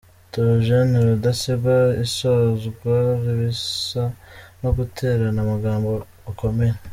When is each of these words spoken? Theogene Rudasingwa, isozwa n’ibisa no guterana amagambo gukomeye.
Theogene 0.31 0.97
Rudasingwa, 1.07 1.77
isozwa 2.05 2.95
n’ibisa 3.23 4.03
no 4.61 4.69
guterana 4.77 5.39
amagambo 5.45 5.89
gukomeye. 6.25 6.75